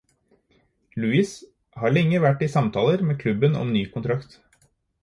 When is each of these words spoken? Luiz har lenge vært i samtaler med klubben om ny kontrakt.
Luiz 1.03 1.33
har 1.83 1.93
lenge 1.99 2.23
vært 2.25 2.41
i 2.47 2.51
samtaler 2.55 3.05
med 3.11 3.21
klubben 3.25 3.63
om 3.63 3.79
ny 3.79 3.89
kontrakt. 3.97 4.41